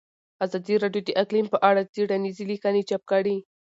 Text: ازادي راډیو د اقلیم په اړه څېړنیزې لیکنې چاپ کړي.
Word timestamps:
ازادي 0.45 0.75
راډیو 0.83 1.01
د 1.05 1.09
اقلیم 1.21 1.47
په 1.53 1.57
اړه 1.69 1.81
څېړنیزې 1.93 2.43
لیکنې 2.51 2.81
چاپ 2.89 3.01
کړي. 3.11 3.37